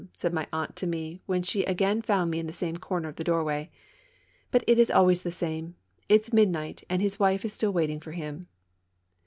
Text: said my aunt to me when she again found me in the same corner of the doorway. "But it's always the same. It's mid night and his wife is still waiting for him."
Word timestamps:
said 0.15 0.33
my 0.33 0.47
aunt 0.51 0.75
to 0.75 0.87
me 0.87 1.21
when 1.27 1.43
she 1.43 1.63
again 1.65 2.01
found 2.01 2.31
me 2.31 2.39
in 2.39 2.47
the 2.47 2.51
same 2.53 2.75
corner 2.75 3.07
of 3.07 3.17
the 3.17 3.23
doorway. 3.23 3.69
"But 4.49 4.63
it's 4.65 4.89
always 4.89 5.21
the 5.21 5.31
same. 5.31 5.75
It's 6.09 6.33
mid 6.33 6.49
night 6.49 6.83
and 6.89 7.03
his 7.03 7.19
wife 7.19 7.45
is 7.45 7.53
still 7.53 7.71
waiting 7.71 7.99
for 7.99 8.13
him." 8.13 8.47